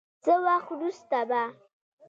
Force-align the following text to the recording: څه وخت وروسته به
څه 0.23 0.33
وخت 0.45 0.69
وروسته 0.73 1.19
به 1.29 1.41